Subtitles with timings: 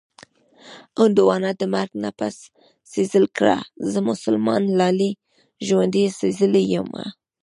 [1.01, 2.35] هندوان د مرګ نه پس
[2.91, 5.11] سېزل کړي-زه مسلمان لالي
[5.67, 7.05] ژوندۍ سېزلې یمه